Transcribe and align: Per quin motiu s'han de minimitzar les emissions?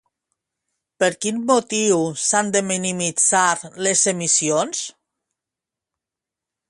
Per 1.01 1.09
quin 1.25 1.37
motiu 1.51 1.99
s'han 2.29 2.49
de 2.55 2.63
minimitzar 2.71 3.43
les 3.89 4.07
emissions? 4.15 4.81